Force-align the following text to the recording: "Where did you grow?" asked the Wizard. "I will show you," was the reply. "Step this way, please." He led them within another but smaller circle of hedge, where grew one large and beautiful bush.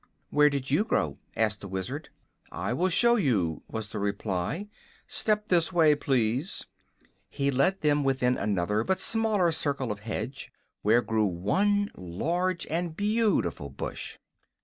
"Where 0.31 0.49
did 0.49 0.71
you 0.71 0.83
grow?" 0.83 1.19
asked 1.35 1.61
the 1.61 1.67
Wizard. 1.67 2.09
"I 2.51 2.73
will 2.73 2.89
show 2.89 3.17
you," 3.17 3.61
was 3.67 3.89
the 3.89 3.99
reply. 3.99 4.67
"Step 5.05 5.49
this 5.49 5.71
way, 5.71 5.93
please." 5.93 6.65
He 7.29 7.51
led 7.51 7.81
them 7.81 8.03
within 8.03 8.35
another 8.35 8.83
but 8.83 8.99
smaller 8.99 9.51
circle 9.51 9.91
of 9.91 9.99
hedge, 9.99 10.51
where 10.81 11.03
grew 11.03 11.27
one 11.27 11.91
large 11.95 12.65
and 12.65 12.97
beautiful 12.97 13.69
bush. 13.69 14.17